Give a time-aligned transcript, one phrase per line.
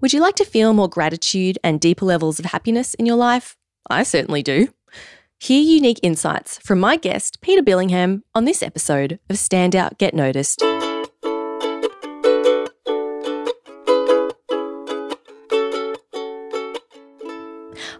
[0.00, 3.58] Would you like to feel more gratitude and deeper levels of happiness in your life?
[3.90, 4.68] I certainly do.
[5.38, 10.14] Hear unique insights from my guest, Peter Billingham, on this episode of Stand Out Get
[10.14, 10.62] Noticed.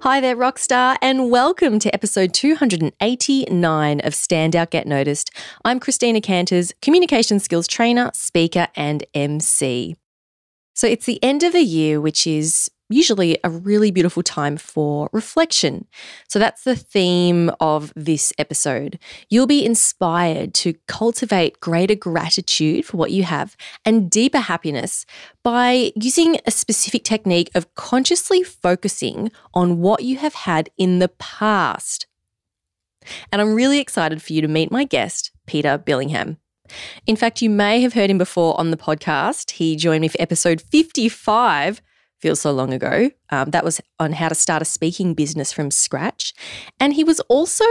[0.00, 5.30] Hi there, Rockstar, and welcome to episode 289 of Standout Get Noticed.
[5.66, 9.96] I'm Christina Canters, communication skills trainer, speaker, and MC.
[10.80, 15.10] So it's the end of the year, which is usually a really beautiful time for
[15.12, 15.86] reflection.
[16.26, 18.98] So that's the theme of this episode.
[19.28, 25.04] You'll be inspired to cultivate greater gratitude for what you have and deeper happiness
[25.44, 31.08] by using a specific technique of consciously focusing on what you have had in the
[31.08, 32.06] past.
[33.30, 36.38] And I'm really excited for you to meet my guest, Peter Billingham.
[37.06, 39.52] In fact, you may have heard him before on the podcast.
[39.52, 41.82] He joined me for episode 55
[42.20, 43.10] feels so long ago.
[43.30, 46.34] Um, that was on how to start a speaking business from scratch.
[46.78, 47.64] And he was also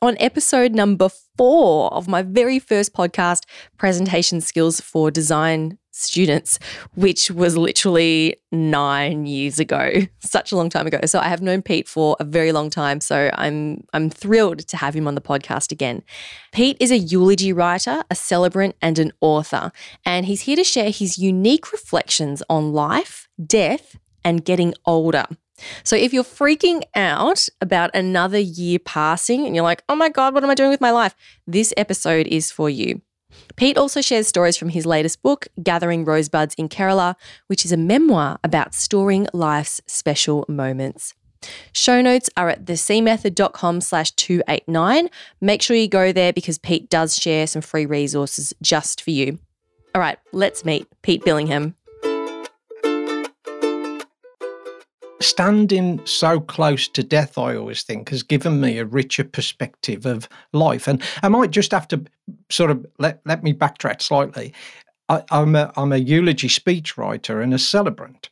[0.00, 3.42] on episode number four of my very first podcast,
[3.78, 6.58] Presentation Skills for Design Students,
[6.94, 10.98] which was literally nine years ago, such a long time ago.
[11.04, 13.00] So I have known Pete for a very long time.
[13.00, 16.02] So I'm I'm thrilled to have him on the podcast again.
[16.50, 19.70] Pete is a eulogy writer, a celebrant, and an author,
[20.06, 25.26] and he's here to share his unique reflections on life, death, and getting older.
[25.84, 30.34] So if you're freaking out about another year passing and you're like, oh my God,
[30.34, 31.14] what am I doing with my life?
[31.46, 33.02] This episode is for you.
[33.56, 37.14] Pete also shares stories from his latest book, Gathering Rosebuds in Kerala,
[37.46, 41.14] which is a memoir about storing life's special moments.
[41.72, 45.08] Show notes are at thecmethod.com slash 289.
[45.40, 49.38] Make sure you go there because Pete does share some free resources just for you.
[49.94, 51.74] All right, let's meet Pete Billingham.
[55.22, 60.28] Standing so close to death, I always think, has given me a richer perspective of
[60.52, 60.86] life.
[60.86, 62.04] And I might just have to
[62.50, 64.52] sort of let, let me backtrack slightly.
[65.08, 68.30] I, am a, I'm a eulogy speechwriter and a celebrant.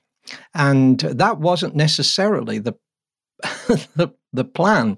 [0.55, 2.75] And that wasn't necessarily the,
[3.97, 4.97] the, the plan.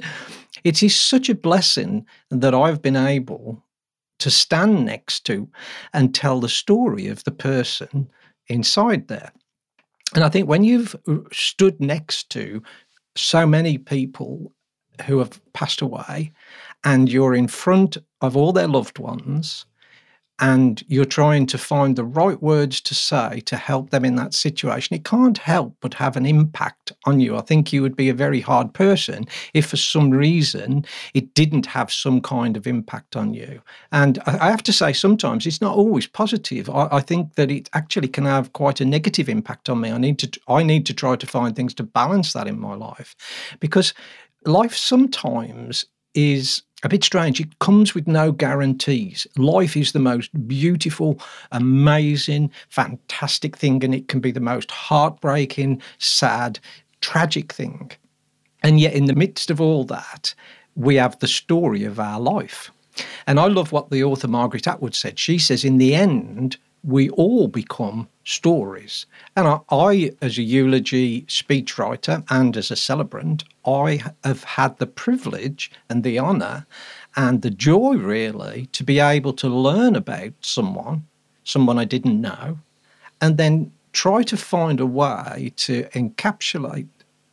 [0.65, 3.63] It is such a blessing that I've been able
[4.21, 5.49] to stand next to
[5.93, 8.09] and tell the story of the person
[8.47, 9.33] inside there.
[10.15, 12.63] And I think when you've uh, stood next to
[13.17, 14.53] so many people
[15.07, 16.33] who have passed away
[16.85, 19.67] and you're in front of all their loved ones
[20.43, 24.35] and you're trying to find the right words to say to help them in that
[24.35, 27.37] situation, it can't help but have an impact on you.
[27.37, 31.67] I think you would be a very hard person if, for some reason, it didn't
[31.67, 33.63] have some kind of impact on you.
[33.93, 36.69] And I have to say, sometimes it's not always positive.
[36.69, 39.93] I, I think that it actually can have quite a negative impact on me.
[39.93, 42.75] I need to I need to try to find things to balance that in my
[42.75, 43.15] life,
[43.61, 43.95] because
[44.45, 47.41] life sometimes is a bit strange.
[47.41, 49.27] It comes with no guarantees.
[49.37, 51.21] Life is the most beautiful,
[51.53, 56.59] amazing, fantastic thing, and it can be the most heartbreaking, sad,
[57.01, 57.93] tragic thing.
[58.63, 60.35] And yet, in the midst of all that,
[60.75, 62.71] we have the story of our life.
[63.27, 65.19] And I love what the author Margaret Atwood said.
[65.19, 69.07] She says, in the end, we all become stories.
[69.37, 74.87] And I, I, as a eulogy speechwriter and as a celebrant, I have had the
[74.87, 76.67] privilege and the honour
[77.17, 81.07] and the joy, really, to be able to learn about someone,
[81.45, 82.59] someone I didn't know,
[83.21, 86.89] and then try to find a way to encapsulate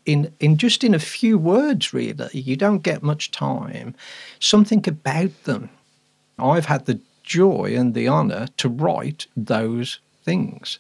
[0.06, 3.94] in, in just in a few words, really, you don't get much time,
[4.40, 5.70] something about them.
[6.40, 7.00] I've had the
[7.30, 10.80] joy and the honor to write those things,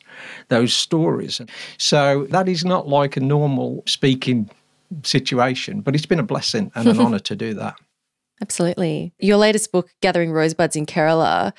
[0.49, 1.39] those stories.
[1.77, 4.49] So that is not like a normal speaking
[5.03, 7.75] situation, but it's been a blessing and an honor to do that.
[8.41, 9.13] Absolutely.
[9.19, 11.53] Your latest book, Gathering Rosebuds in Kerala,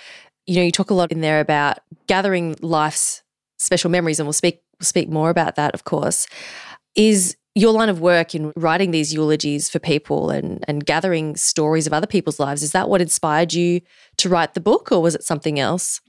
[0.47, 1.78] you know, you talk a lot in there about
[2.09, 3.22] gathering life's
[3.59, 6.27] special memories, and we'll speak we'll speak more about that, of course.
[6.97, 11.86] Is your line of work in writing these eulogies for people and, and gathering stories
[11.86, 13.80] of other people's lives, is that what inspired you
[14.16, 16.01] to write the book or was it something else?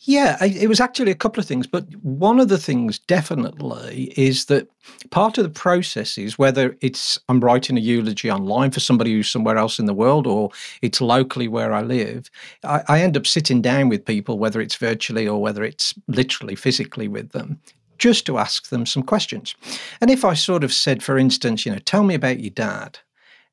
[0.00, 4.44] Yeah, it was actually a couple of things, but one of the things definitely is
[4.46, 4.68] that
[5.10, 9.30] part of the process is whether it's I'm writing a eulogy online for somebody who's
[9.30, 10.50] somewhere else in the world or
[10.82, 12.30] it's locally where I live,
[12.62, 16.56] I, I end up sitting down with people, whether it's virtually or whether it's literally
[16.56, 17.58] physically with them,
[18.04, 19.54] just to ask them some questions.
[19.98, 22.98] And if I sort of said, for instance, you know, tell me about your dad,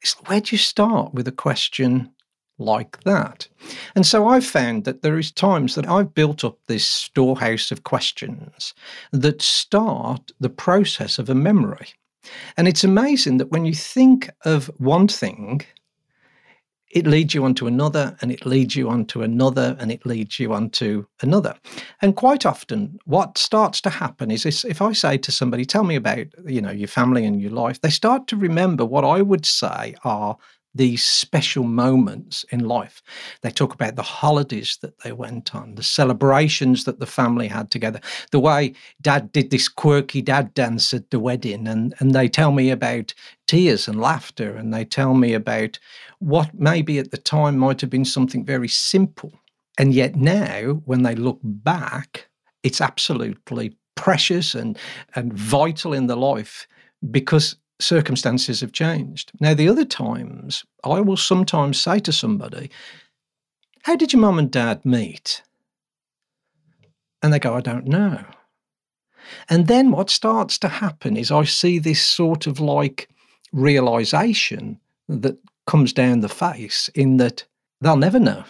[0.01, 2.11] it's where do you start with a question
[2.57, 3.47] like that.
[3.95, 7.85] And so I've found that there is times that I've built up this storehouse of
[7.85, 8.73] questions
[9.13, 11.87] that start the process of a memory.
[12.57, 15.61] And it's amazing that when you think of one thing,
[16.91, 20.05] it leads you on to another, and it leads you on to another, and it
[20.05, 21.55] leads you on to another.
[22.01, 25.83] And quite often, what starts to happen is this, if I say to somebody, tell
[25.83, 29.21] me about, you know, your family and your life, they start to remember what I
[29.21, 30.37] would say are
[30.73, 33.01] these special moments in life.
[33.41, 37.69] They talk about the holidays that they went on, the celebrations that the family had
[37.69, 37.99] together,
[38.31, 41.67] the way dad did this quirky dad dance at the wedding.
[41.67, 43.13] And, and they tell me about
[43.47, 44.55] tears and laughter.
[44.55, 45.77] And they tell me about
[46.21, 49.33] what maybe at the time might have been something very simple.
[49.79, 52.29] And yet now, when they look back,
[52.61, 54.77] it's absolutely precious and,
[55.15, 56.67] and vital in the life
[57.09, 59.31] because circumstances have changed.
[59.39, 62.69] Now, the other times, I will sometimes say to somebody,
[63.83, 65.41] How did your mum and dad meet?
[67.23, 68.23] And they go, I don't know.
[69.49, 73.09] And then what starts to happen is I see this sort of like
[73.51, 75.37] realization that
[75.67, 77.45] comes down the face in that
[77.79, 78.43] they'll never know.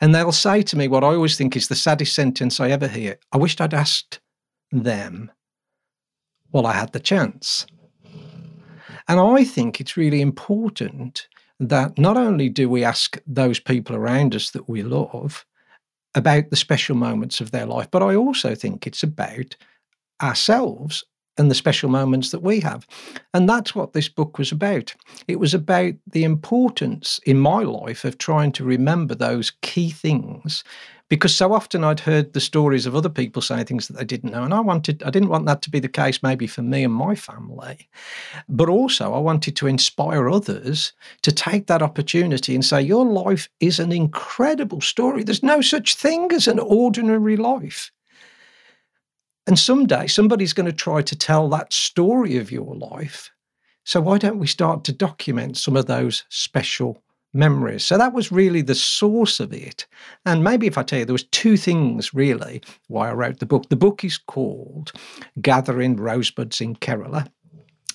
[0.00, 2.88] And they'll say to me what I always think is the saddest sentence I ever
[2.88, 4.20] hear I wished I'd asked
[4.72, 5.30] them
[6.50, 7.66] while I had the chance.
[9.08, 11.28] And I think it's really important
[11.60, 15.46] that not only do we ask those people around us that we love
[16.14, 19.56] about the special moments of their life, but I also think it's about
[20.20, 21.04] ourselves
[21.38, 22.86] and the special moments that we have.
[23.32, 24.94] And that's what this book was about.
[25.28, 30.64] It was about the importance in my life of trying to remember those key things
[31.12, 34.30] because so often I'd heard the stories of other people saying things that they didn't
[34.30, 34.44] know.
[34.44, 36.94] And I wanted, I didn't want that to be the case maybe for me and
[36.94, 37.86] my family.
[38.48, 43.50] But also, I wanted to inspire others to take that opportunity and say, Your life
[43.60, 45.22] is an incredible story.
[45.22, 47.92] There's no such thing as an ordinary life.
[49.52, 53.30] And someday somebody's going to try to tell that story of your life.
[53.84, 57.02] So why don't we start to document some of those special
[57.34, 57.84] memories.
[57.84, 59.86] So that was really the source of it.
[60.24, 63.44] And maybe if I tell you, there was two things really why I wrote the
[63.44, 63.68] book.
[63.68, 64.92] The book is called
[65.42, 67.28] Gathering Rosebuds in Kerala.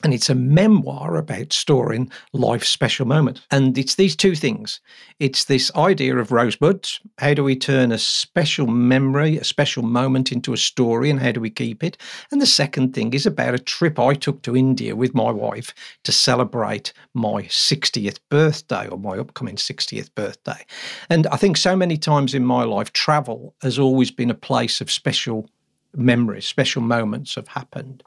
[0.04, 3.42] And it's a memoir about storing life's special moments.
[3.52, 4.80] And it's these two things
[5.20, 7.00] it's this idea of rosebuds.
[7.18, 11.32] How do we turn a special memory, a special moment into a story, and how
[11.32, 11.98] do we keep it?
[12.32, 15.74] And the second thing is about a trip I took to India with my wife
[16.04, 20.64] to celebrate my 60th birthday or my upcoming 60th birthday.
[21.10, 24.82] And I think so many times in my life, travel has always been a place
[24.82, 25.50] of special
[25.96, 28.04] memories, special moments have happened.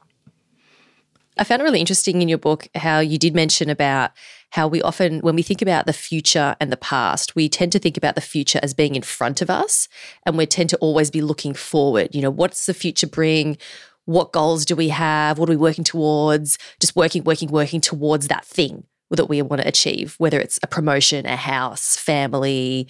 [1.37, 4.11] I found it really interesting in your book how you did mention about
[4.51, 7.79] how we often, when we think about the future and the past, we tend to
[7.79, 9.87] think about the future as being in front of us
[10.25, 12.13] and we tend to always be looking forward.
[12.13, 13.57] You know, what's the future bring?
[14.05, 15.39] What goals do we have?
[15.39, 16.57] What are we working towards?
[16.81, 20.67] Just working, working, working towards that thing that we want to achieve, whether it's a
[20.67, 22.87] promotion, a house, family.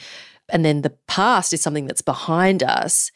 [0.49, 3.11] And then the past is something that's behind us.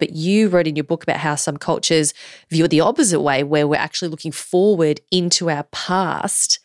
[0.00, 2.12] But you wrote in your book about how some cultures
[2.48, 6.58] view it the opposite way, where we're actually looking forward into our past.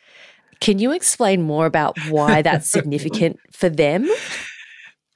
[0.59, 4.09] Can you explain more about why that's significant for them?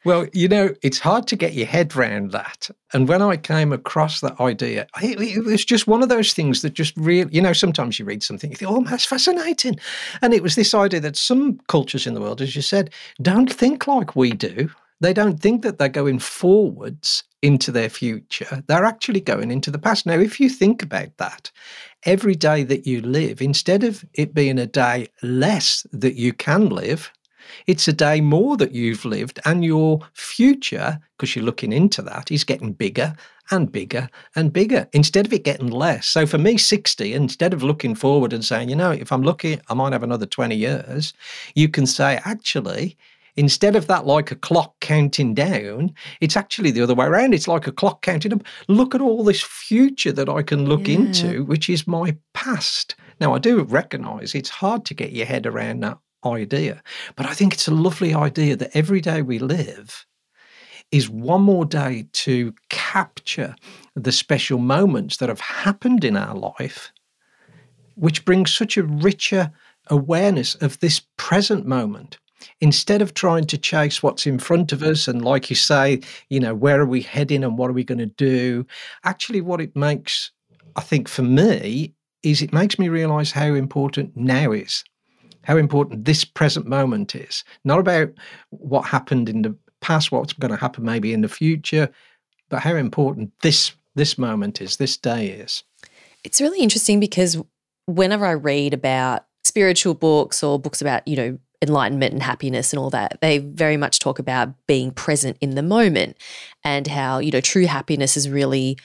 [0.05, 2.69] Well, you know, it's hard to get your head around that.
[2.93, 6.73] And when I came across that idea, it, was just one of those things that
[6.73, 9.77] just really, you know, sometimes you read something, you think, oh, that's fascinating.
[10.21, 12.91] And it was this idea that some cultures in the world, as you said,
[13.21, 14.69] don't think like we do.
[15.01, 18.63] They don't think that they're going forwards into their future.
[18.67, 20.05] They're actually going into the past.
[20.05, 21.51] Now, if you think about that,
[22.03, 26.69] every day that you live, instead of it being a day less that you can
[26.69, 27.11] live,
[27.65, 32.31] it's a day more that you've lived, and your future, because you're looking into that,
[32.31, 33.15] is getting bigger
[33.51, 36.07] and bigger and bigger instead of it getting less.
[36.07, 39.59] So for me, 60, instead of looking forward and saying, you know, if I'm lucky,
[39.69, 41.13] I might have another 20 years,
[41.55, 42.97] you can say, actually,
[43.39, 47.33] Instead of that like a clock counting down, it's actually the other way around.
[47.33, 48.43] It's like a clock counting up.
[48.67, 50.95] Look at all this future that I can look yeah.
[50.95, 52.97] into, which is my past.
[53.21, 56.83] Now, I do recognize it's hard to get your head around that idea,
[57.15, 60.05] but I think it's a lovely idea that every day we live
[60.91, 63.55] is one more day to capture
[63.95, 66.91] the special moments that have happened in our life,
[67.95, 69.53] which brings such a richer
[69.87, 72.17] awareness of this present moment
[72.61, 76.39] instead of trying to chase what's in front of us and like you say you
[76.39, 78.65] know where are we heading and what are we going to do
[79.03, 80.31] actually what it makes
[80.75, 81.93] i think for me
[82.23, 84.83] is it makes me realize how important now is
[85.43, 87.43] how important this present moment is.
[87.63, 88.09] Not about
[88.51, 91.89] what happened in the past, what's going to happen maybe in the future,
[92.49, 95.63] but how important this this moment is, this day is.
[96.23, 97.41] It's really interesting because
[97.87, 102.79] whenever I read about spiritual books or books about, you know, enlightenment and happiness and
[102.79, 106.17] all that, they very much talk about being present in the moment
[106.63, 108.77] and how, you know, true happiness is really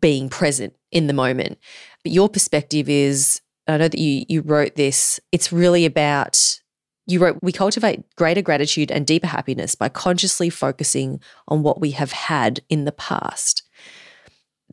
[0.00, 1.58] being present in the moment.
[2.02, 6.60] But your perspective is I know that you you wrote this, it's really about
[7.06, 11.92] you wrote, we cultivate greater gratitude and deeper happiness by consciously focusing on what we
[11.92, 13.62] have had in the past.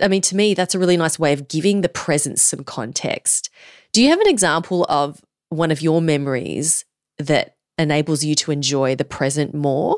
[0.01, 3.51] I mean, to me, that's a really nice way of giving the present some context.
[3.91, 6.85] Do you have an example of one of your memories
[7.17, 9.97] that enables you to enjoy the present more?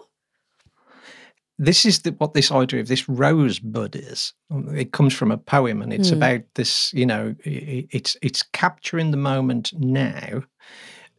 [1.58, 4.34] This is the, what this idea of this rosebud is.
[4.74, 6.18] It comes from a poem, and it's mm.
[6.18, 6.92] about this.
[6.94, 10.44] You know, it's it's capturing the moment now,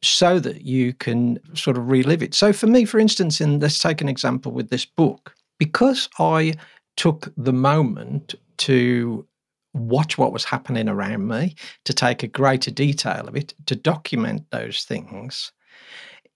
[0.03, 2.35] so that you can sort of relive it.
[2.35, 6.55] So, for me, for instance, in let's take an example with this book, because I
[6.97, 9.27] took the moment to
[9.73, 14.51] watch what was happening around me, to take a greater detail of it, to document
[14.51, 15.53] those things.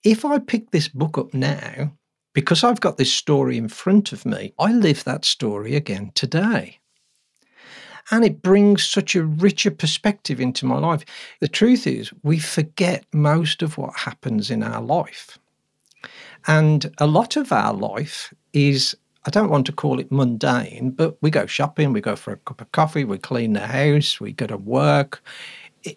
[0.03, 1.91] If I pick this book up now,
[2.33, 6.79] because I've got this story in front of me, I live that story again today.
[8.09, 11.05] And it brings such a richer perspective into my life.
[11.39, 15.37] The truth is, we forget most of what happens in our life.
[16.47, 18.95] And a lot of our life is
[19.25, 22.37] I don't want to call it mundane, but we go shopping, we go for a
[22.37, 25.21] cup of coffee, we clean the house, we go to work.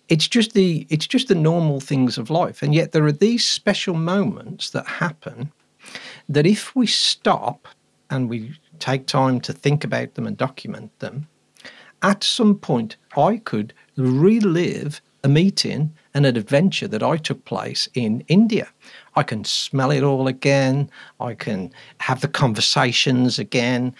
[0.08, 3.46] It's just the it's just the normal things of life, and yet there are these
[3.46, 5.52] special moments that happen
[6.28, 7.68] that if we stop
[8.08, 11.28] and we take time to think about them and document them,
[12.02, 17.88] at some point I could relive a meeting and an adventure that I took place
[17.94, 18.68] in India.
[19.16, 20.90] I can smell it all again.
[21.18, 23.94] I can have the conversations again.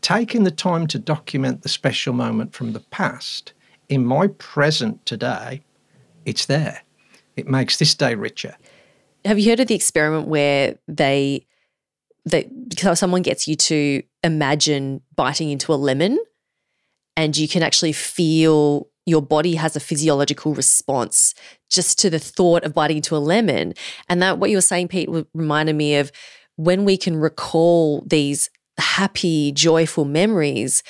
[0.00, 3.52] Taking the time to document the special moment from the past
[3.90, 5.62] in my present today,
[6.24, 6.82] it's there.
[7.36, 8.56] It makes this day richer.
[9.24, 11.46] Have you heard of the experiment where they
[12.26, 12.46] that
[12.94, 16.18] someone gets you to imagine biting into a lemon
[17.16, 21.34] and you can actually feel your body has a physiological response
[21.70, 23.72] just to the thought of biting into a lemon.
[24.08, 26.12] And that what you were saying, Pete, reminded me of
[26.56, 30.82] when we can recall these happy, joyful memories.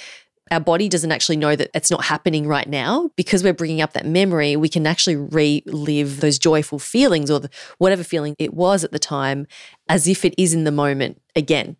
[0.50, 3.92] Our body doesn't actually know that it's not happening right now because we're bringing up
[3.92, 4.56] that memory.
[4.56, 8.98] We can actually relive those joyful feelings or the, whatever feeling it was at the
[8.98, 9.46] time
[9.88, 11.76] as if it is in the moment again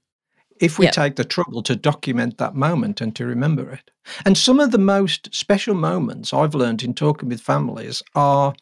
[0.60, 0.94] if we yep.
[0.94, 3.90] take the trouble to document that moment and to remember it.
[4.24, 8.54] And some of the most special moments I've learned in talking with families are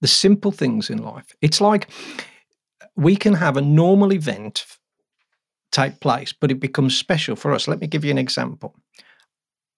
[0.00, 1.34] the simple things in life.
[1.40, 1.88] It's like
[2.96, 4.66] we can have a normal event
[5.70, 7.66] take place, but it becomes special for us.
[7.66, 8.74] Let me give you an example.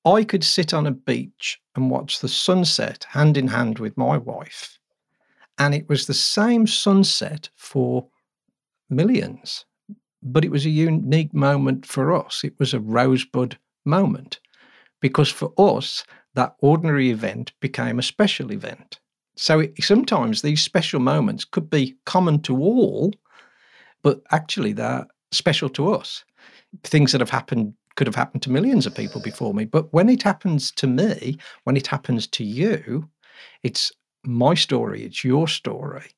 [0.07, 4.17] I could sit on a beach and watch the sunset hand in hand with my
[4.17, 4.79] wife.
[5.59, 8.09] And it was the same sunset for
[8.89, 9.65] millions
[10.27, 12.43] but it was a unique moment for us.
[12.43, 14.41] It was a rosebud moment
[15.01, 18.99] because for us, that ordinary event became a special event.
[19.37, 23.13] So it, sometimes these special moments could be common to all,
[24.03, 26.25] but actually they're special to us.
[26.83, 29.65] Things that have happened could have happened to millions of people before me.
[29.65, 33.09] But when it happens to me, when it happens to you,
[33.63, 33.91] it's
[34.25, 36.11] my story, it's your story.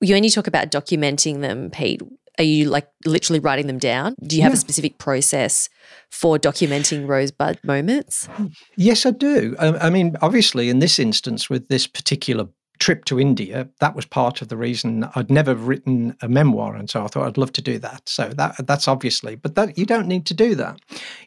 [0.00, 2.02] You only talk about documenting them, Pete.
[2.38, 4.14] Are you like literally writing them down?
[4.22, 4.56] Do you have yeah.
[4.56, 5.68] a specific process
[6.10, 8.28] for documenting rosebud moments?
[8.76, 9.56] Yes, I do.
[9.58, 12.46] I, I mean, obviously, in this instance, with this particular
[12.80, 16.90] trip to India, that was part of the reason I'd never written a memoir, and
[16.90, 18.08] so I thought I'd love to do that.
[18.08, 20.80] So that that's obviously, but that you don't need to do that.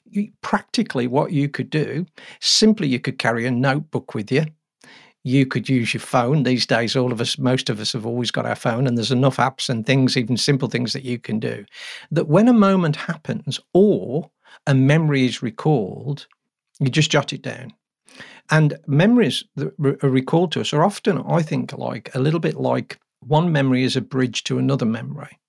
[0.03, 2.05] You, practically, what you could do
[2.41, 4.45] simply you could carry a notebook with you
[5.23, 6.43] you could use your phone.
[6.43, 9.11] These days, all of us, most of us have always got our phone, and there's
[9.11, 11.65] enough apps and things, even simple things that you can do.
[12.11, 14.29] That when a moment happens or
[14.67, 16.27] a memory is recalled,
[16.79, 17.73] you just jot it down.
[18.49, 22.55] And memories that are recalled to us are often, I think, like a little bit
[22.55, 25.39] like one memory is a bridge to another memory.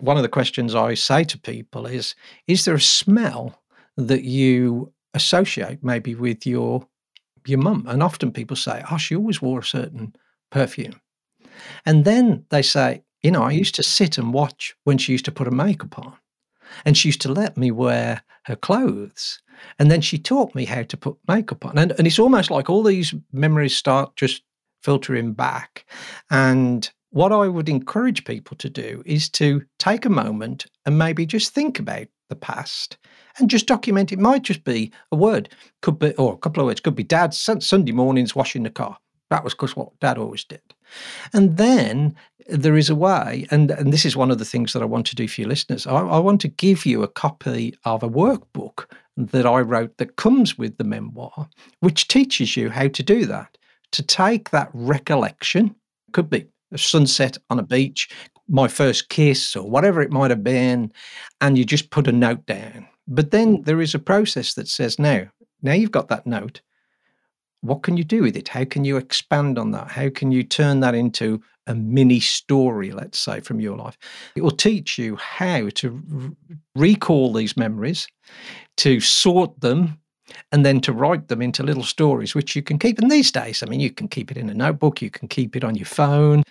[0.00, 2.14] One of the questions I say to people is
[2.46, 3.62] Is there a smell
[3.96, 6.86] that you associate maybe with your
[7.46, 7.84] your mum.
[7.88, 10.14] And often people say, oh, she always wore a certain
[10.50, 11.00] perfume.
[11.84, 15.24] And then they say, you know, I used to sit and watch when she used
[15.26, 16.16] to put her makeup on.
[16.84, 19.40] And she used to let me wear her clothes.
[19.78, 21.78] And then she taught me how to put makeup on.
[21.78, 24.42] And, and it's almost like all these memories start just
[24.82, 25.86] filtering back.
[26.30, 31.24] And what I would encourage people to do is to take a moment and maybe
[31.24, 32.98] just think about the past
[33.38, 34.12] and just document.
[34.12, 35.48] It might just be a word,
[35.80, 38.98] could be, or a couple of words, could be Dad Sunday mornings washing the car.
[39.30, 40.73] That was because what Dad always did.
[41.32, 42.14] And then
[42.48, 45.06] there is a way, and, and this is one of the things that I want
[45.06, 45.86] to do for your listeners.
[45.86, 48.86] I, I want to give you a copy of a workbook
[49.16, 51.48] that I wrote that comes with the memoir,
[51.80, 53.56] which teaches you how to do that.
[53.92, 55.74] To take that recollection,
[56.12, 58.08] could be a sunset on a beach,
[58.48, 60.92] my first kiss, or whatever it might have been,
[61.40, 62.86] and you just put a note down.
[63.06, 63.62] But then hmm.
[63.62, 65.28] there is a process that says, now,
[65.62, 66.60] now you've got that note.
[67.64, 68.48] What can you do with it?
[68.48, 69.90] How can you expand on that?
[69.90, 73.96] How can you turn that into a mini story, let's say, from your life?
[74.36, 76.36] It will teach you how to
[76.74, 78.06] recall these memories,
[78.76, 79.98] to sort them,
[80.52, 82.98] and then to write them into little stories which you can keep.
[82.98, 85.56] And these days, I mean, you can keep it in a notebook, you can keep
[85.56, 86.42] it on your phone,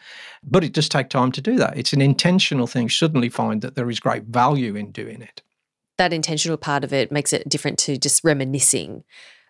[0.41, 1.77] but it does take time to do that.
[1.77, 2.83] It's an intentional thing.
[2.83, 5.43] You suddenly find that there is great value in doing it
[5.97, 9.03] that intentional part of it makes it different to just reminiscing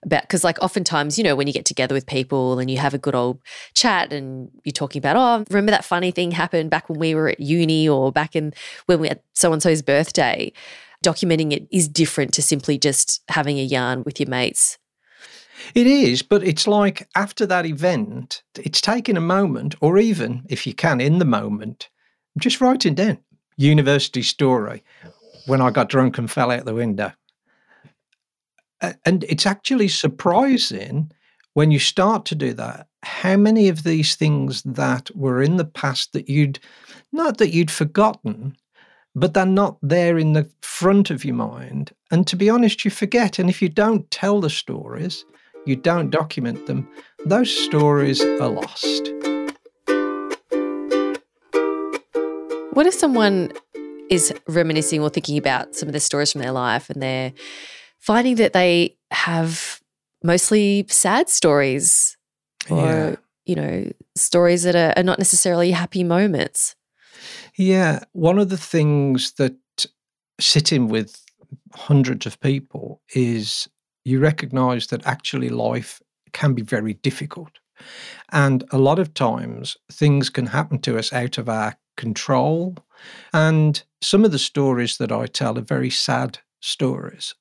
[0.05, 2.93] about because like oftentimes you know when you get together with people and you have
[2.93, 3.39] a good old
[3.73, 7.29] chat and you're talking about oh remember that funny thing happened back when we were
[7.29, 8.53] at uni or back in
[8.85, 10.51] when we had so and so's birthday
[11.03, 14.77] documenting it is different to simply just having a yarn with your mates
[15.75, 20.65] it is but it's like after that event it's taking a moment or even if
[20.65, 21.89] you can in the moment
[22.39, 23.17] just writing down
[23.57, 24.83] university story
[25.45, 27.11] when I got drunk and fell out the window.
[29.05, 31.11] And it's actually surprising
[31.53, 35.65] when you start to do that how many of these things that were in the
[35.65, 36.59] past that you'd
[37.11, 38.55] not that you'd forgotten
[39.15, 41.91] but they're not there in the front of your mind.
[42.09, 43.37] And to be honest you forget.
[43.37, 45.25] And if you don't tell the stories
[45.65, 46.87] you don't document them
[47.25, 49.11] those stories are lost.
[52.73, 53.51] What if someone
[54.09, 57.33] is reminiscing or thinking about some of the stories from their life and they're
[58.03, 59.79] finding that they have
[60.23, 62.17] mostly sad stories
[62.69, 63.15] or, yeah.
[63.45, 66.75] you know, stories that are, are not necessarily happy moments.
[67.55, 68.03] Yeah.
[68.11, 69.55] One of the things that
[70.37, 71.23] sitting with
[71.73, 73.69] hundreds of people is
[74.03, 76.01] you recognize that actually life
[76.33, 77.59] can be very difficult.
[78.33, 82.75] And a lot of times things can happen to us out of our control.
[83.31, 87.33] And some of the stories that I tell are very sad stories.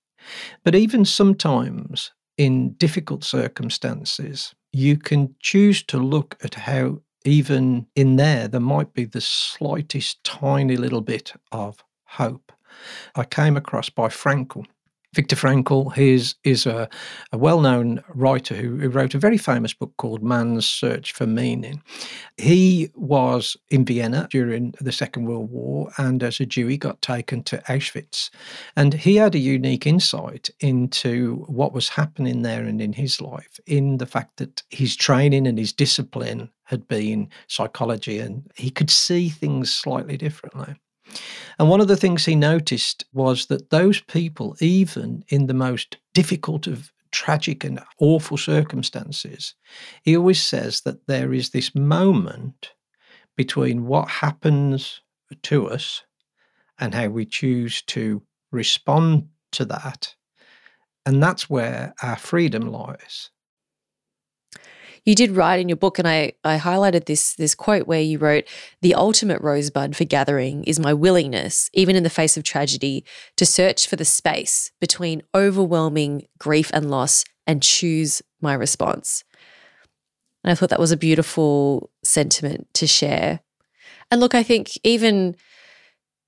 [0.65, 8.17] But even sometimes in difficult circumstances, you can choose to look at how, even in
[8.17, 12.53] there, there might be the slightest tiny little bit of hope.
[13.15, 14.67] I came across by Frankl
[15.15, 16.89] Viktor Frankl is, is a,
[17.33, 21.27] a well known writer who, who, wrote a very famous book called Man's Search for
[21.27, 21.83] Meaning.
[22.39, 27.03] He was in Vienna during the Second World War, and as a Jew, he got
[27.03, 28.31] taken to Auschwitz.
[28.75, 33.61] And he had a unique insight into what was happening there and in his life,
[33.67, 38.89] in the fact that his training and his discipline had been psychology, and he could
[38.89, 40.77] see things slightly differently.
[41.59, 45.99] And one of the things he noticed was that those people, even in the most
[46.15, 49.55] difficult of tragic and awful circumstances,
[50.03, 52.73] he always says that there is this moment
[53.37, 55.01] between what happens
[55.43, 56.03] to us
[56.79, 60.15] and how we choose to respond to that.
[61.05, 63.31] And that's where our freedom lies
[65.05, 68.19] you did write in your book, and I, I highlighted this this quote where you
[68.19, 68.45] wrote,
[68.83, 73.05] "The ultimate rosebud for gathering is my willingness, even in the face of tragedy,
[73.37, 79.25] to search for the space between overwhelming grief and loss and choose my response."
[80.45, 83.41] And I thought that was a beautiful sentiment to share.
[84.11, 85.37] And look, I think even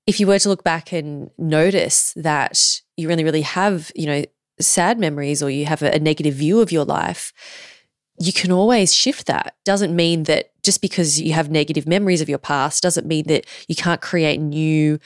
[0.07, 4.25] if you were to look back and notice that you really, really have, you know,
[4.61, 7.33] sad memories or you have a, a negative view of your life,
[8.19, 9.57] you can always shift that.
[9.65, 13.47] Doesn't mean that just because you have negative memories of your past doesn't mean that
[13.69, 14.99] you can't create new,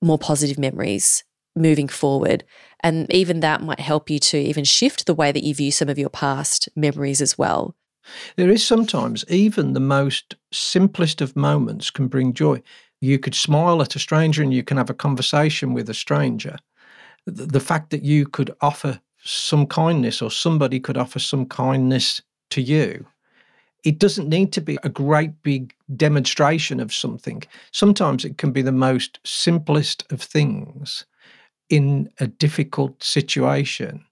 [0.00, 1.24] more positive memories
[1.56, 2.44] moving forward.
[2.80, 5.88] And even that might help you to even shift the way that you view some
[5.88, 7.74] of your past memories as well.
[8.36, 12.62] There is sometimes even the most simplest of moments can bring joy.
[13.00, 16.56] You could smile at a stranger and you can have a conversation with a stranger.
[17.26, 22.20] The fact that you could offer some kindness or somebody could offer some kindness
[22.54, 23.06] to you.
[23.84, 27.42] It doesn't need to be a great big demonstration of something.
[27.72, 31.04] Sometimes it can be the most simplest of things
[31.68, 34.04] in a difficult situation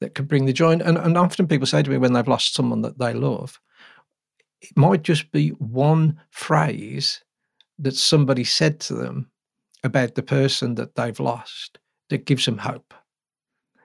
[0.00, 0.72] that can bring the joy.
[0.72, 3.60] And, and often people say to me when they've lost someone that they love,
[4.62, 7.22] it might just be one phrase
[7.78, 9.30] that somebody said to them
[9.84, 12.94] about the person that they've lost that gives them hope.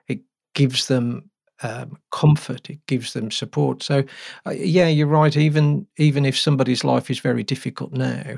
[0.07, 0.21] It
[0.53, 1.29] gives them
[1.63, 2.69] um, comfort.
[2.69, 3.83] It gives them support.
[3.83, 4.03] So,
[4.45, 5.35] uh, yeah, you're right.
[5.35, 8.37] Even even if somebody's life is very difficult now,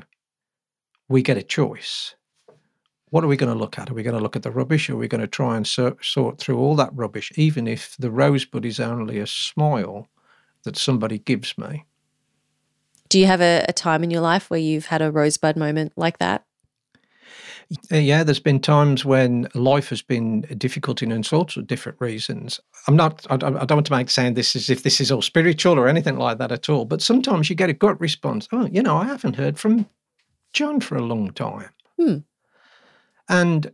[1.08, 2.14] we get a choice.
[3.10, 3.90] What are we going to look at?
[3.90, 4.90] Are we going to look at the rubbish?
[4.90, 7.96] Or are we going to try and sort, sort through all that rubbish, even if
[7.98, 10.08] the rosebud is only a smile
[10.64, 11.86] that somebody gives me?
[13.08, 15.94] Do you have a, a time in your life where you've had a rosebud moment
[15.96, 16.44] like that?
[17.92, 22.00] Uh, yeah, there's been times when life has been difficult in all sorts of different
[22.00, 22.60] reasons.
[22.86, 25.78] I'm not, I, don't want to make sound this as if this is all spiritual
[25.78, 28.48] or anything like that at all, but sometimes you get a gut response.
[28.52, 29.86] Oh, you know, I haven't heard from
[30.54, 31.68] John for a long time.
[32.00, 32.16] Hmm.
[33.28, 33.70] And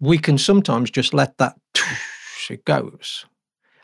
[0.00, 1.58] we can sometimes just let that,
[2.50, 3.26] it goes.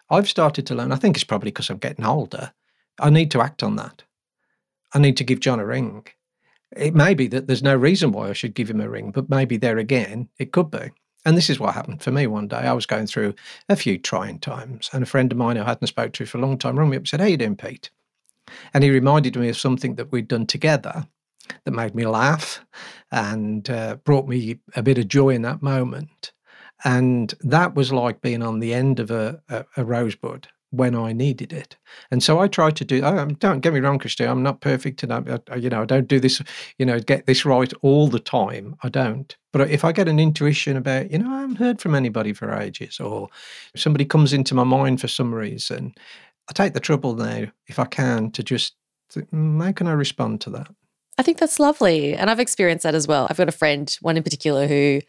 [0.09, 2.53] I've started to learn, I think it's probably because I'm getting older.
[2.98, 4.05] I need to act on that.
[4.94, 6.07] I need to give John a ring.
[6.76, 9.31] It may be that there's no reason why I should give him a ring, but
[9.31, 10.90] maybe there again, it could be.
[11.24, 12.59] And this is what happened for me one day.
[12.59, 13.35] I was going through
[13.68, 16.38] a few trying times, and a friend of mine who I hadn't spoke to for
[16.38, 17.90] a long time rang me up and said, How you doing, Pete?
[18.72, 21.07] And he reminded me of something that we'd done together
[21.64, 22.64] that made me laugh
[23.11, 26.33] and uh, brought me a bit of joy in that moment.
[26.85, 31.12] And that was like being on the end of a, a, a rosebud when I
[31.12, 31.76] needed it.
[32.11, 33.00] And so I try to do.
[33.38, 34.28] don't get me wrong, Christine.
[34.28, 36.42] I'm not perfect, and I, you know, I don't do this.
[36.78, 38.76] You know, get this right all the time.
[38.83, 39.35] I don't.
[39.52, 42.52] But if I get an intuition about, you know, I haven't heard from anybody for
[42.52, 43.28] ages, or
[43.76, 45.94] somebody comes into my mind for some reason,
[46.48, 48.74] I take the trouble now, if I can, to just
[49.11, 50.68] think, mm, how can I respond to that?
[51.16, 53.26] I think that's lovely, and I've experienced that as well.
[53.31, 55.00] I've got a friend, one in particular, who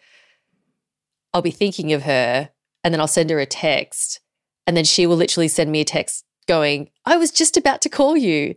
[1.33, 2.49] I'll be thinking of her,
[2.83, 4.21] and then I'll send her a text
[4.69, 7.89] and then she will literally send me a text going, I was just about to
[7.89, 8.53] call you,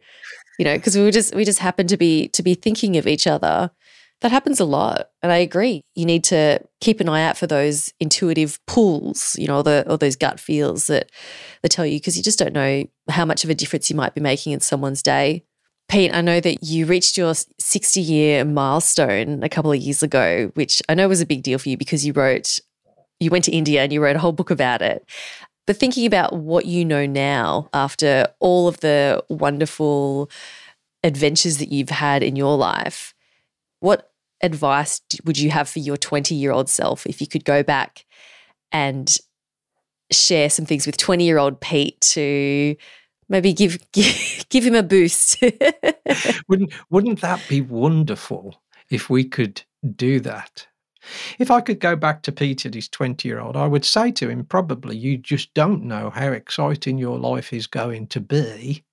[0.59, 3.07] you know, because we were just, we just happen to be, to be thinking of
[3.07, 3.71] each other.
[4.21, 5.09] That happens a lot.
[5.23, 5.81] And I agree.
[5.95, 9.87] You need to keep an eye out for those intuitive pulls, you know, or, the,
[9.89, 11.09] or those gut feels that,
[11.63, 14.15] that tell you, because you just don't know how much of a difference you might
[14.15, 15.47] be making in someone's day.
[15.89, 20.51] Pete, I know that you reached your 60 year milestone a couple of years ago,
[20.57, 22.59] which I know was a big deal for you because you wrote,
[23.19, 25.07] you went to India and you wrote a whole book about it.
[25.67, 30.31] But thinking about what you know now after all of the wonderful
[31.05, 33.15] adventures that you've had in your life,
[33.81, 34.11] what
[34.43, 38.05] advice would you have for your 20 year old self if you could go back
[38.73, 39.17] and
[40.11, 42.77] share some things with 20 year old Pete to
[43.29, 45.43] maybe give, give, give him a boost?
[46.49, 49.63] wouldn't, wouldn't that be wonderful if we could
[49.95, 50.67] do that?
[51.39, 54.29] If I could go back to Peter, his 20 year old, I would say to
[54.29, 58.85] him, probably, you just don't know how exciting your life is going to be.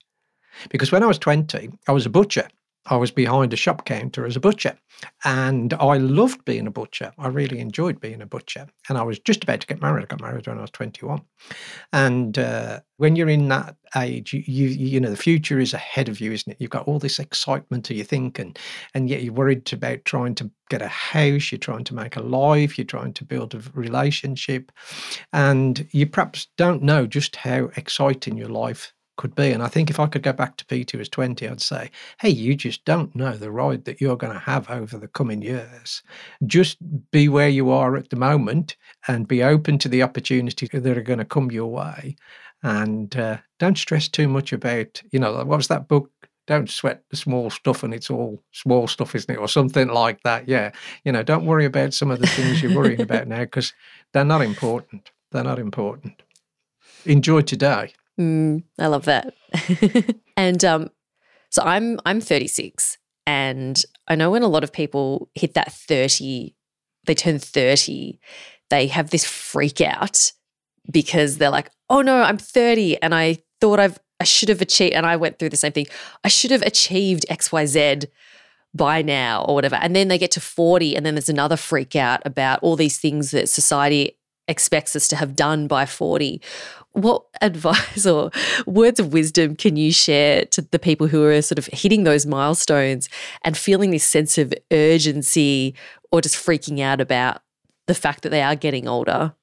[0.69, 2.48] Because when I was 20, I was a butcher.
[2.86, 4.78] I was behind a shop counter as a butcher.
[5.24, 7.13] And I loved being a butcher.
[7.18, 8.68] I really enjoyed being a butcher.
[8.89, 10.04] And I was just about to get married.
[10.04, 11.22] I got married when I was 21.
[11.94, 16.10] And uh, when you're in that age, you, you, you know, the future is ahead
[16.10, 16.58] of you, isn't it?
[16.60, 18.58] You've got all this excitement to you think, and,
[18.94, 22.22] and yet you're worried about trying to get a house, you're trying to make a
[22.22, 24.72] life, you're trying to build a relationship.
[25.32, 29.52] And you perhaps don't know just how exciting your life could be.
[29.52, 31.92] And I think if I could go back to Peter who was 20, I'd say,
[32.22, 35.42] hey, you just don't know the ride that you're going to have over the coming
[35.42, 36.02] years.
[36.48, 36.78] Just
[37.12, 38.78] be where you are at the moment
[39.10, 42.16] and be open to the opportunities that are going to come your way.
[42.64, 46.10] And uh, don't stress too much about, you know, what was that book?
[46.48, 49.38] Don't sweat the small stuff and it's all small stuff, isn't it?
[49.38, 50.48] Or something like that.
[50.48, 50.72] Yeah.
[51.04, 53.74] You know, don't worry about some of the things you're worrying about now because
[54.14, 55.12] they're not important.
[55.32, 56.24] They're not important.
[57.06, 57.94] Enjoy today.
[58.20, 59.34] Mm, I love that.
[60.38, 60.90] and um,
[61.50, 66.56] so I'm I'm 36, and I know when a lot of people hit that 30,
[67.06, 68.20] they turn 30,
[68.70, 70.32] they have this freak out
[70.92, 74.94] because they're like, oh no, I'm 30, and I thought I've I should have achieved,
[74.94, 75.88] and I went through the same thing.
[76.24, 78.02] I should have achieved X Y Z
[78.74, 79.76] by now or whatever.
[79.78, 83.00] And then they get to 40 and then there's another freak out about all these
[83.00, 86.42] things that society expects us to have done by 40.
[86.93, 88.32] What advice or
[88.65, 92.25] words of wisdom can you share to the people who are sort of hitting those
[92.25, 93.10] milestones
[93.43, 95.75] and feeling this sense of urgency
[96.12, 97.41] or just freaking out about
[97.88, 99.34] the fact that they are getting older?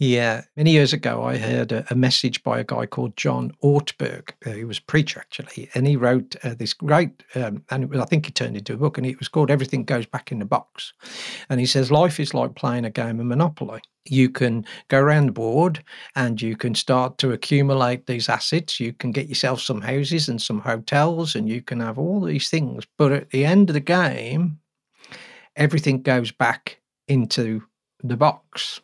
[0.00, 4.30] Yeah, many years ago, I heard a, a, message by a guy called John Ortberg.
[4.44, 8.00] Uh, he was a preacher, actually, and he wrote uh, this great, um, and was,
[8.00, 10.40] I think he turned into a book, and it was called Everything Goes Back in
[10.40, 10.92] the Box.
[11.48, 13.82] And he says, Life is like playing a game of Monopoly.
[14.04, 15.82] You can go around the board
[16.16, 18.80] and you can start to accumulate these assets.
[18.80, 22.50] You can get yourself some houses and some hotels, and you can have all these
[22.50, 22.84] things.
[22.98, 24.58] But at the end of the game,
[25.54, 27.62] everything goes back into
[28.02, 28.80] the box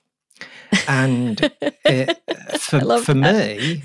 [0.89, 1.41] and
[1.85, 2.19] it,
[2.59, 3.83] for, for me,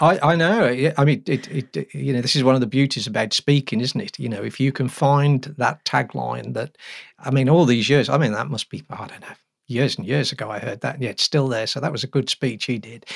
[0.00, 0.92] I, I know.
[0.96, 4.00] I mean, it, it, you know, this is one of the beauties about speaking, isn't
[4.00, 4.18] it?
[4.18, 6.76] You know, if you can find that tagline that,
[7.18, 10.06] I mean, all these years, I mean, that must be, I don't know, years and
[10.06, 11.66] years ago I heard that, and yeah, it's still there.
[11.66, 13.06] So that was a good speech he did.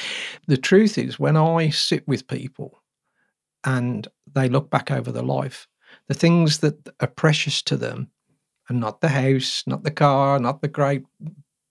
[0.46, 2.82] The truth is, when I sit with people
[3.64, 5.68] and they look back over their life,
[6.08, 8.10] the things that are precious to them
[8.68, 11.04] are not the house, not the car, not the great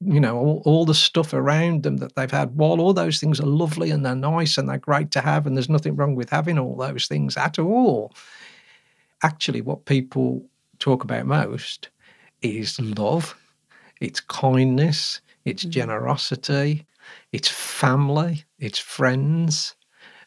[0.02, 2.56] you know all, all the stuff around them that they've had.
[2.56, 5.56] While all those things are lovely and they're nice and they're great to have and
[5.58, 8.14] there's nothing wrong with having all those things at all
[9.24, 10.46] actually what people
[10.80, 11.90] talk about most
[12.42, 13.36] is love.
[14.02, 15.70] It's kindness it's mm.
[15.70, 16.86] generosity
[17.32, 19.76] it's family it's friends.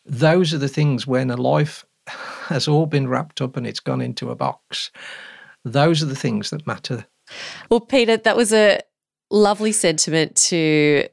[0.05, 4.01] Those are the things when a life has all been wrapped up and it's gone
[4.01, 4.91] into a box.
[5.65, 7.07] Those are the things that matter.
[7.71, 8.81] Well peter that was a
[9.33, 11.09] lovely sentiment to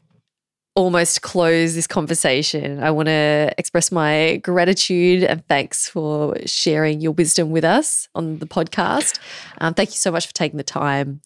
[0.76, 2.82] almost close this conversation.
[2.82, 8.40] I want to express my gratitude and thanks for sharing your wisdom with us on
[8.40, 9.20] the podcast.
[9.58, 11.22] Um, thank you so much for taking the time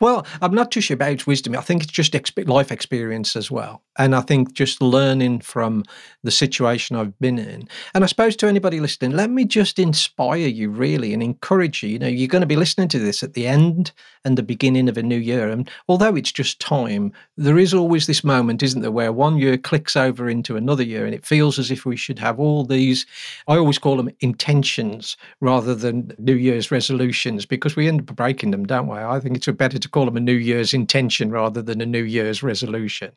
[0.00, 1.56] well, I'm not too sure about wisdom.
[1.56, 2.14] I think it's just
[2.46, 3.82] life experience as well.
[3.98, 5.84] And I think just learning from
[6.22, 7.68] the situation I've been in.
[7.94, 11.90] And I suppose to anybody listening, let me just inspire you really and encourage you.
[11.90, 13.92] You know, you're going to be listening to this at the end
[14.24, 15.48] and the beginning of a new year.
[15.48, 19.56] And although it's just time, there is always this moment, isn't there, where one year
[19.56, 23.06] clicks over into another year and it feels as if we should have all these,
[23.48, 28.50] I always call them intentions rather than New Year's resolutions because we end up breaking
[28.50, 28.98] them, don't we?
[28.98, 31.86] I think it's a better to call them a New Year's intention rather than a
[31.86, 33.12] New Year's resolution,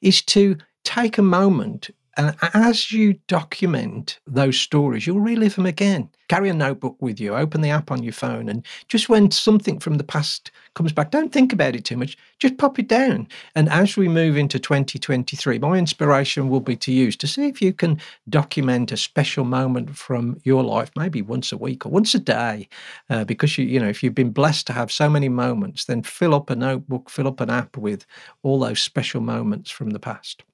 [0.00, 6.10] is to take a moment and as you document those stories, you'll relive them again.
[6.28, 9.78] Carry a notebook with you, open the app on your phone, and just when something
[9.78, 13.28] from the past comes back, don't think about it too much, just pop it down.
[13.54, 17.62] And as we move into 2023, my inspiration will be to use to see if
[17.62, 17.98] you can
[18.28, 22.68] document a special moment from your life, maybe once a week or once a day.
[23.08, 26.02] Uh, because, you, you know, if you've been blessed to have so many moments, then
[26.02, 28.06] fill up a notebook, fill up an app with
[28.42, 30.44] all those special moments from the past.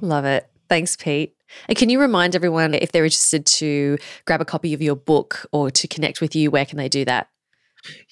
[0.00, 0.48] Love it.
[0.68, 1.34] Thanks, Pete.
[1.68, 5.46] And can you remind everyone if they're interested to grab a copy of your book
[5.52, 7.28] or to connect with you, where can they do that?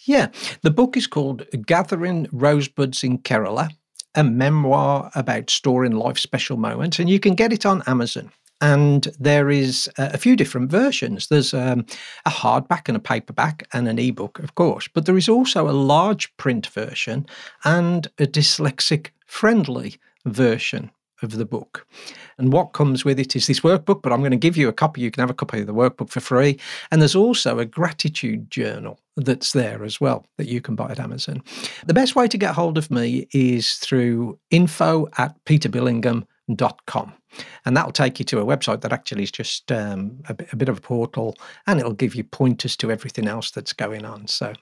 [0.04, 0.28] Yeah,
[0.62, 3.70] the book is called Gathering Rosebuds in Kerala,
[4.14, 8.30] a memoir about storing life special moments, and you can get it on Amazon.
[8.60, 11.26] And there is a few different versions.
[11.26, 11.84] There's um,
[12.26, 15.72] a hardback and a paperback and an ebook, of course, but there is also a
[15.72, 17.26] large print version
[17.64, 21.86] and a dyslexic friendly version of the book.
[22.38, 24.72] And what comes with it is this workbook, but I'm going to give you a
[24.72, 25.00] copy.
[25.00, 26.58] You can have a copy of the workbook for free.
[26.90, 31.00] And there's also a gratitude journal that's there as well that you can buy at
[31.00, 31.42] Amazon.
[31.86, 37.12] The best way to get hold of me is through info at peterbillingham.com.
[37.64, 40.56] And that'll take you to a website that actually is just um, a, bit, a
[40.56, 44.26] bit of a portal and it'll give you pointers to everything else that's going on.
[44.26, 44.52] So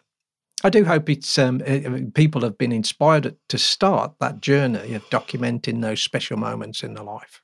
[0.63, 4.95] I do hope it's um, eh, eh, people have been inspired to start that journey
[4.95, 7.41] of documenting those special moments in their life.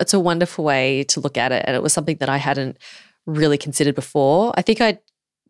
[0.00, 2.78] It's a wonderful way to look at it, and it was something that I hadn't
[3.26, 4.52] really considered before.
[4.56, 4.98] I think I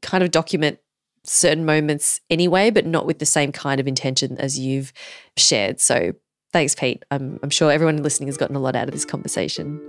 [0.03, 0.79] kind of document
[1.25, 4.93] certain moments anyway, but not with the same kind of intention as you've
[5.39, 5.81] shared.
[5.81, 6.13] So
[6.53, 7.03] thanks, Pete.
[7.11, 9.81] I'm, I'm sure everyone listening has gotten a lot out of this conversation.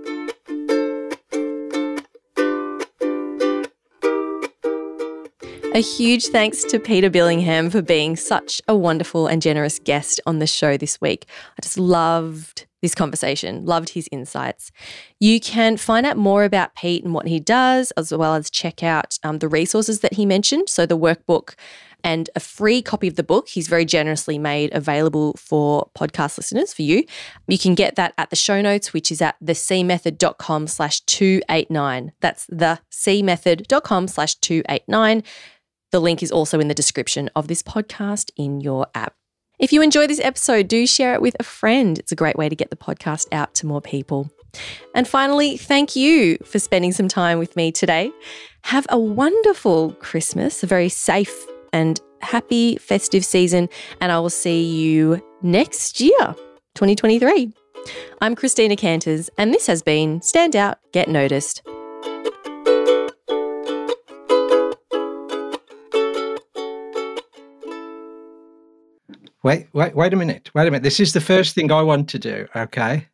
[5.76, 10.38] A huge thanks to Peter Billingham for being such a wonderful and generous guest on
[10.38, 11.26] the show this week.
[11.50, 14.72] I just loved this conversation, loved his insights.
[15.20, 18.82] You can find out more about Pete and what he does, as well as check
[18.82, 20.70] out um, the resources that he mentioned.
[20.70, 21.56] So, the workbook
[22.02, 26.72] and a free copy of the book he's very generously made available for podcast listeners
[26.72, 27.04] for you.
[27.48, 32.12] You can get that at the show notes, which is at thecmethod.com slash 289.
[32.20, 35.22] That's thecmethod.com slash 289.
[35.92, 39.14] The link is also in the description of this podcast in your app.
[39.58, 41.98] If you enjoy this episode, do share it with a friend.
[41.98, 44.30] It's a great way to get the podcast out to more people.
[44.94, 48.10] And finally, thank you for spending some time with me today.
[48.64, 53.68] Have a wonderful Christmas, a very safe and happy festive season,
[54.00, 56.34] and I will see you next year.
[56.74, 57.52] 2023.
[58.20, 61.62] I'm Christina Canters, and this has been Stand Out, Get Noticed.
[69.46, 70.50] Wait, wait, wait a minute.
[70.56, 70.82] Wait a minute.
[70.82, 72.48] This is the first thing I want to do.
[72.56, 73.06] Okay.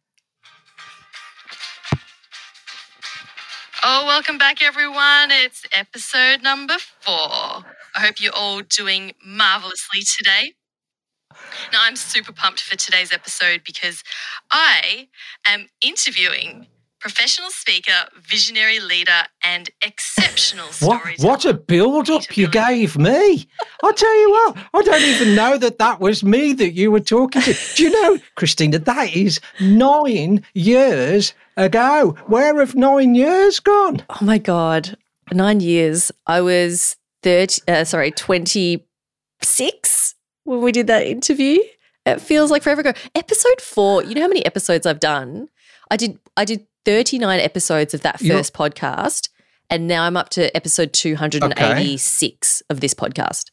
[3.83, 5.31] Oh, welcome back, everyone.
[5.31, 7.13] It's episode number four.
[7.15, 7.65] I
[7.99, 10.55] hope you're all doing marvelously today.
[11.71, 14.03] Now, I'm super pumped for today's episode because
[14.51, 15.09] I
[15.47, 16.67] am interviewing
[17.03, 21.29] professional speaker, visionary leader, and exceptional storyteller.
[21.29, 23.49] What, what a build up you gave me.
[23.83, 27.01] I'll tell you what, I don't even know that that was me that you were
[27.01, 27.55] talking to.
[27.75, 32.17] Do you know, Christina, that is nine years ago.
[32.27, 34.05] Where have nine years gone?
[34.09, 34.97] Oh my God,
[35.33, 36.13] nine years.
[36.27, 41.59] I was 30, uh, sorry, 26 when we did that interview.
[42.07, 42.93] It feels like forever ago.
[43.15, 45.49] Episode four, you know how many episodes I've done?
[45.91, 49.29] I did I did 39 episodes of that 1st podcast.
[49.71, 52.73] And now I'm up to episode 286 okay.
[52.73, 53.51] of this podcast.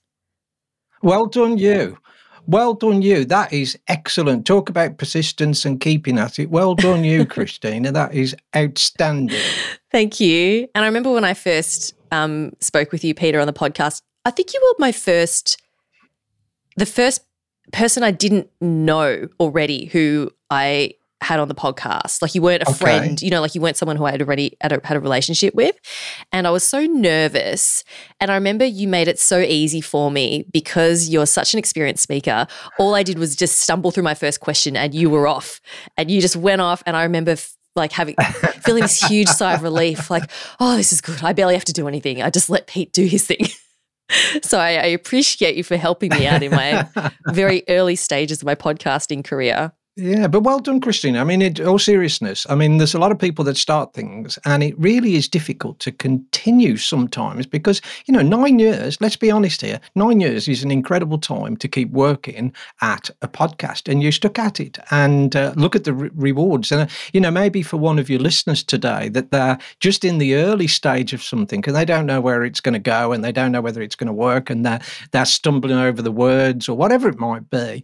[1.01, 1.97] Well done, you.
[2.45, 3.25] Well done, you.
[3.25, 4.45] That is excellent.
[4.45, 6.49] Talk about persistence and keeping at it.
[6.49, 7.91] Well done, you, Christina.
[7.91, 9.39] That is outstanding.
[9.91, 10.67] Thank you.
[10.75, 14.31] And I remember when I first um, spoke with you, Peter, on the podcast, I
[14.31, 15.61] think you were my first,
[16.75, 17.21] the first
[17.71, 20.95] person I didn't know already who I
[21.29, 22.23] had on the podcast.
[22.23, 22.77] Like you weren't a okay.
[22.77, 24.99] friend, you know, like you weren't someone who I had already had a, had a
[24.99, 25.75] relationship with.
[26.31, 27.83] And I was so nervous.
[28.19, 32.01] And I remember you made it so easy for me because you're such an experienced
[32.01, 32.47] speaker.
[32.79, 35.61] All I did was just stumble through my first question and you were off.
[35.97, 36.81] And you just went off.
[36.87, 38.15] And I remember f- like having
[38.65, 41.23] feeling this huge sigh of relief, like, oh, this is good.
[41.23, 42.23] I barely have to do anything.
[42.23, 43.45] I just let Pete do his thing.
[44.41, 46.87] so I, I appreciate you for helping me out in my
[47.27, 49.73] very early stages of my podcasting career.
[50.01, 51.19] Yeah, but well done, Christina.
[51.19, 54.39] I mean, in all seriousness, I mean, there's a lot of people that start things,
[54.45, 59.29] and it really is difficult to continue sometimes because, you know, nine years, let's be
[59.29, 64.01] honest here, nine years is an incredible time to keep working at a podcast, and
[64.01, 66.71] you stuck at it and uh, look at the re- rewards.
[66.71, 70.17] And, uh, you know, maybe for one of your listeners today that they're just in
[70.17, 73.21] the early stage of something and they don't know where it's going to go and
[73.21, 74.79] they don't know whether it's going to work and they're,
[75.11, 77.83] they're stumbling over the words or whatever it might be.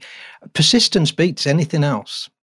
[0.54, 2.30] Persistence beats anything else.